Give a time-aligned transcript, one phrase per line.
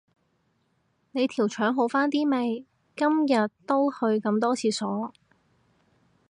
[1.11, 2.65] 你條腸好返啲未，每
[3.35, 5.13] 日都去咁多廁所